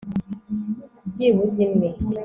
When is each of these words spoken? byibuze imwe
byibuze 1.09 1.57
imwe 1.67 1.87